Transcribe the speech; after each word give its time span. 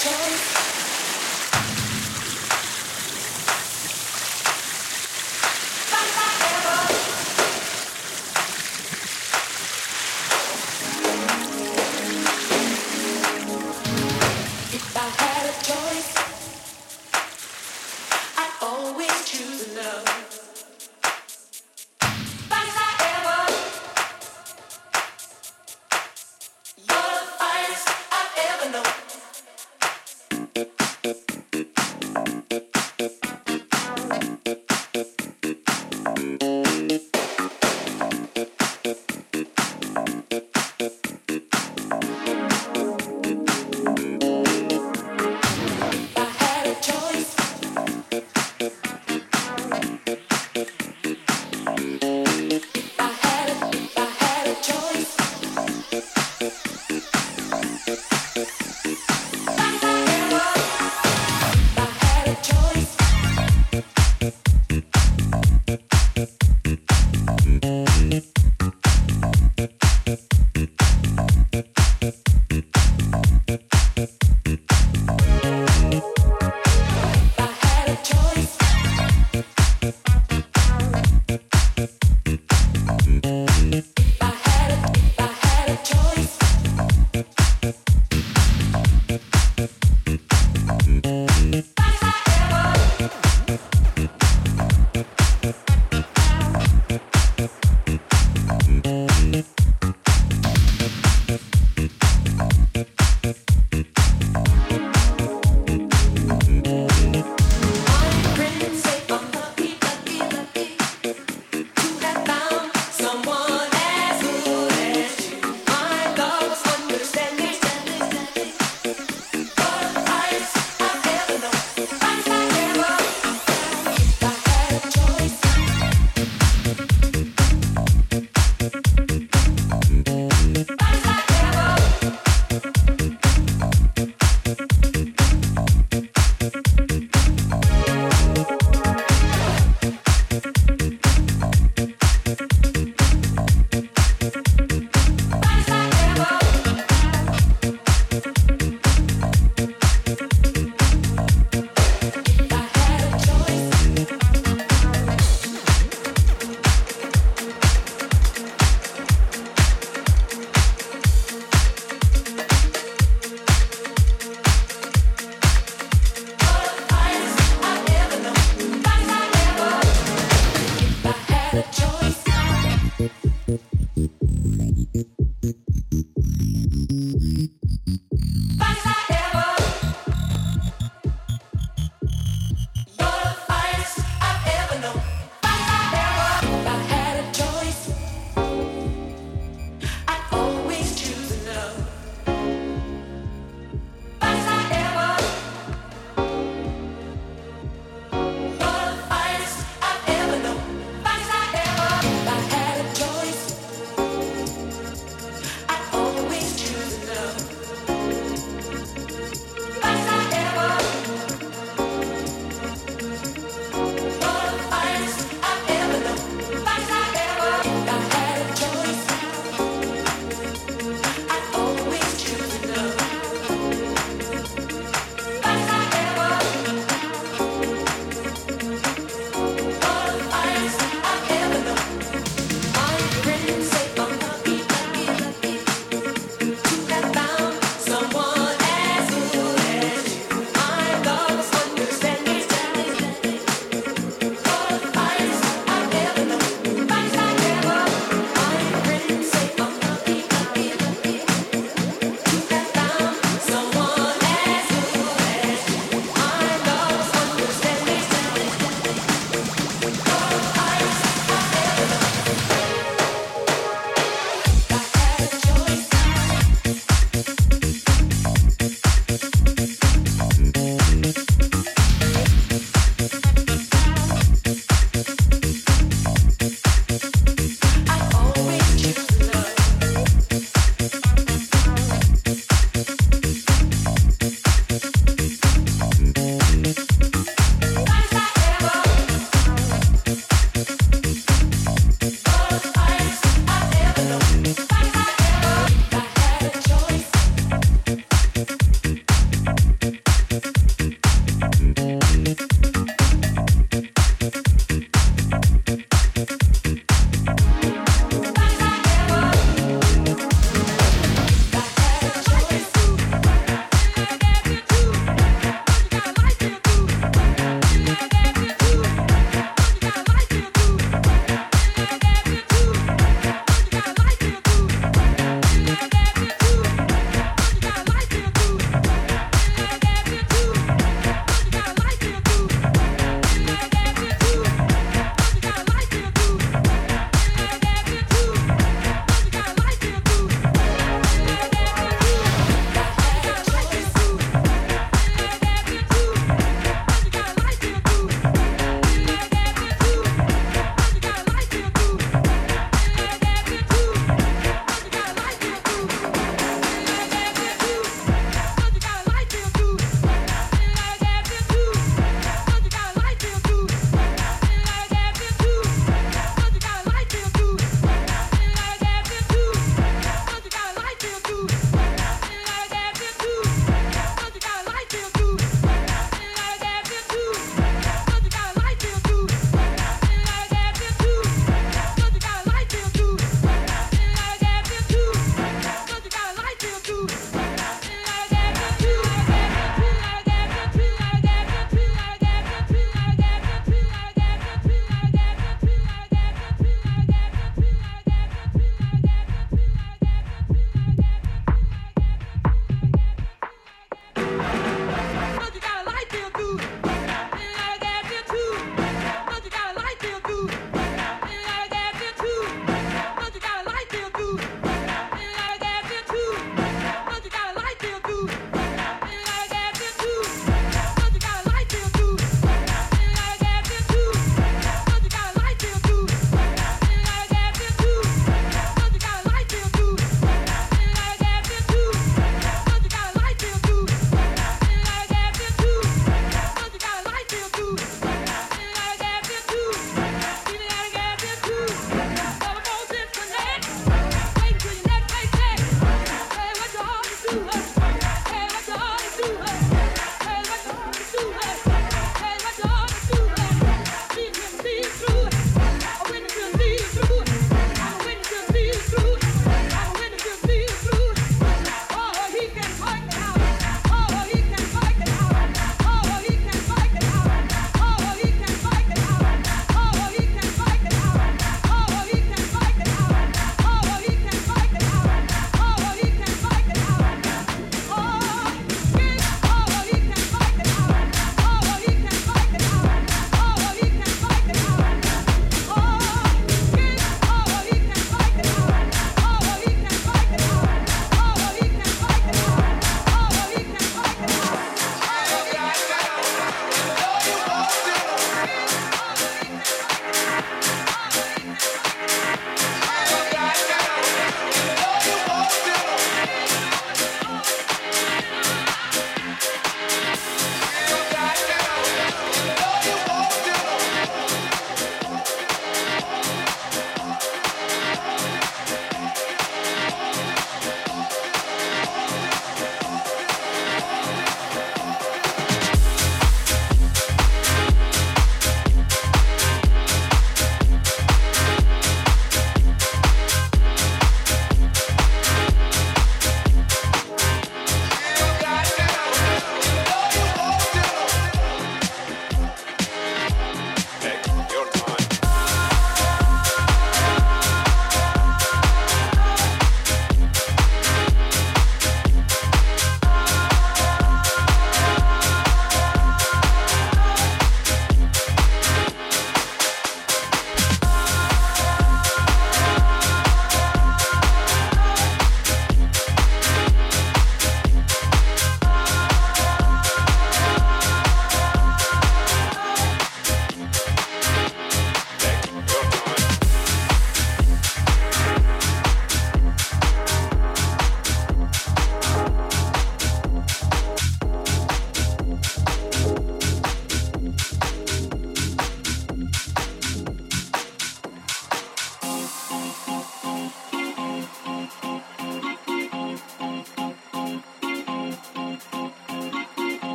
Thank 0.00 0.58
you. 0.58 0.63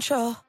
Control? 0.00 0.45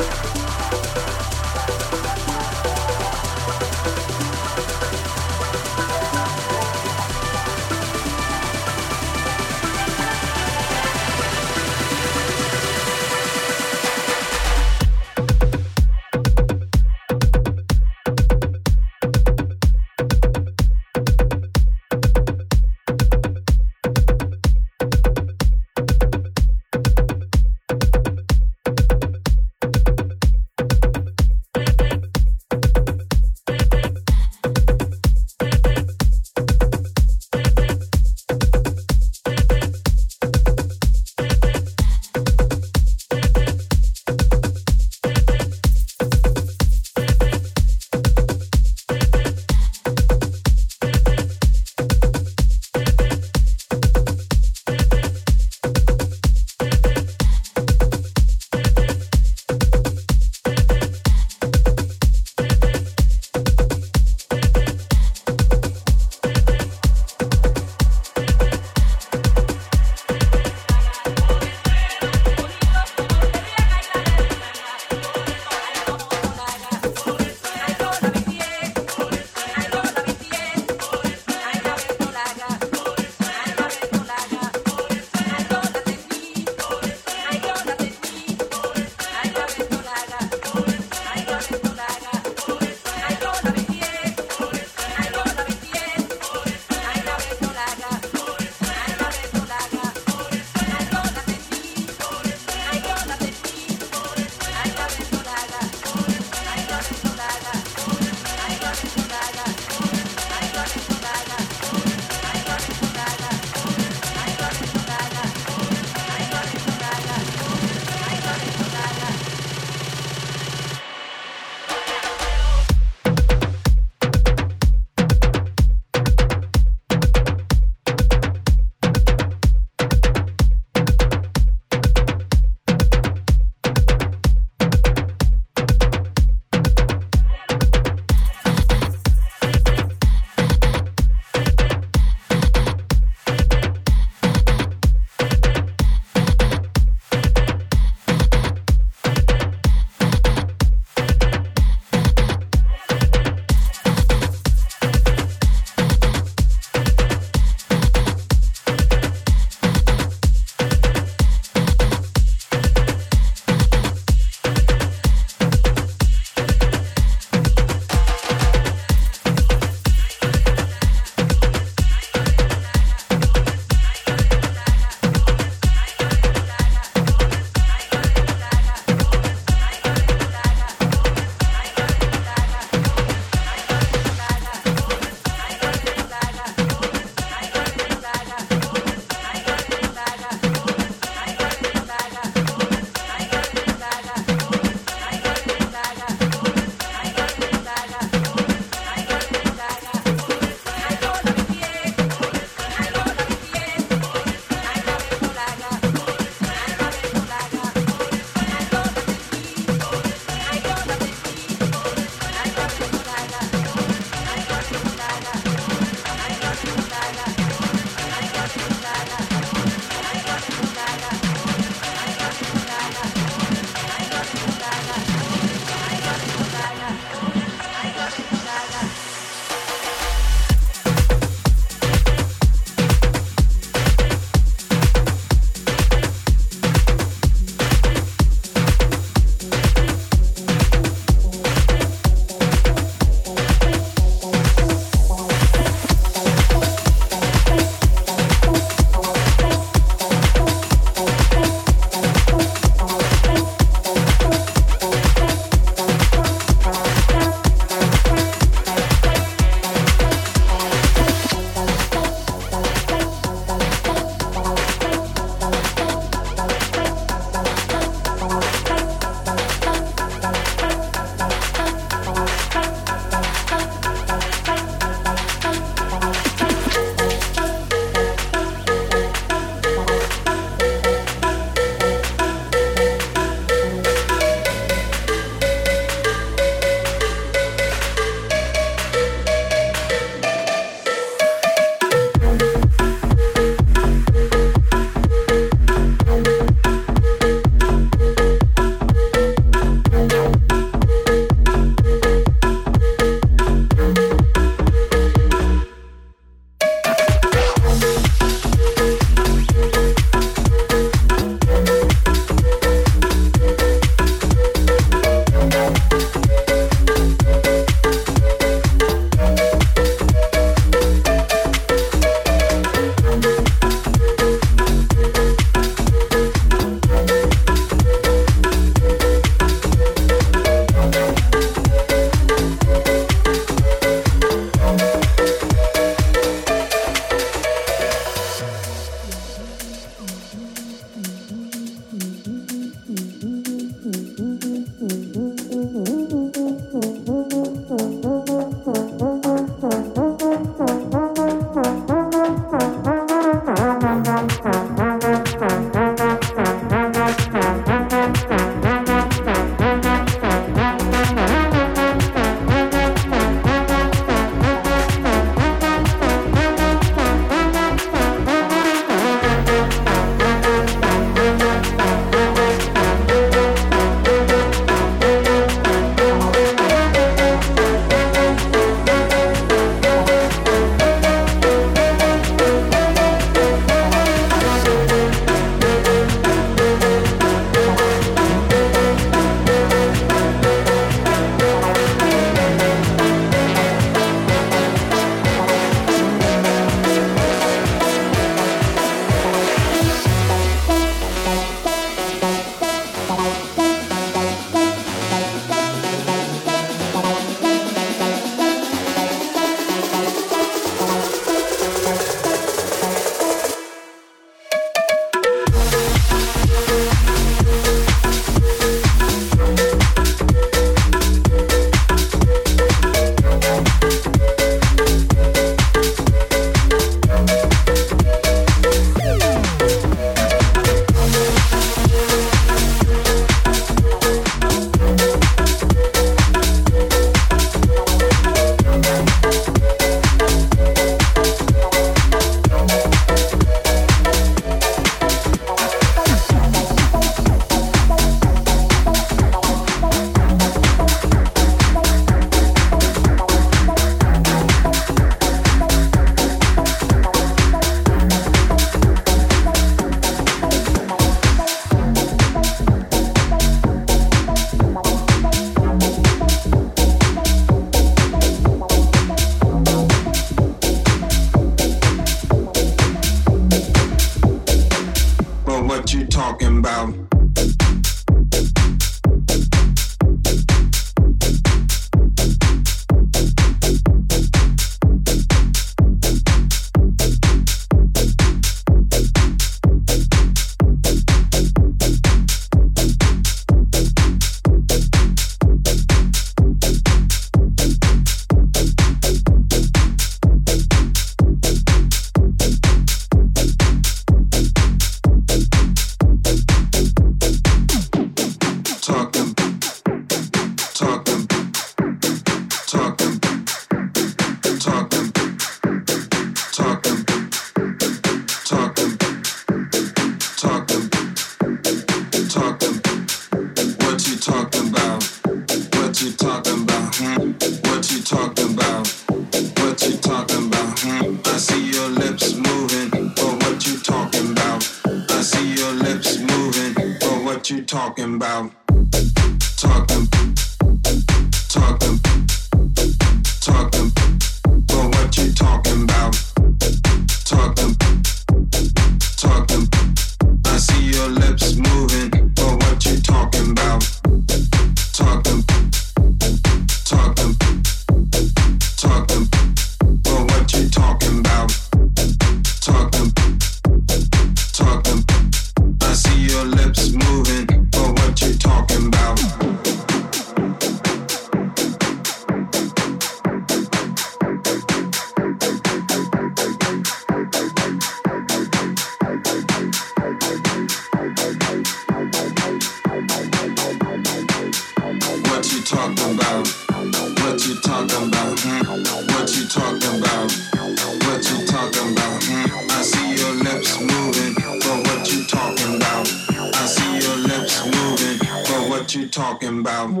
talking 599.14 599.60
about. 599.60 599.90
Oh, 599.90 600.00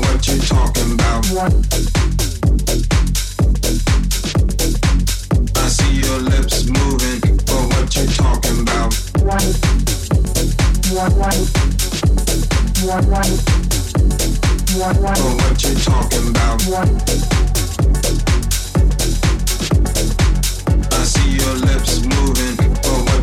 what 0.00 0.26
you 0.26 0.38
talking 0.40 0.92
about? 0.94 1.26
I 5.56 5.68
see 5.68 5.92
your 6.00 6.20
lips 6.20 6.64
moving. 6.64 7.20
Oh, 7.50 7.68
what 7.68 7.94
you 7.94 8.06
talking 8.06 8.60
about? 8.62 8.94
Oh, 15.12 15.36
what 15.36 15.62
you 15.62 15.74
talking 15.84 16.28
about? 16.30 16.62
I 20.92 21.04
see 21.04 21.30
your 21.36 21.54
lips 21.56 22.00
moving 22.06 22.69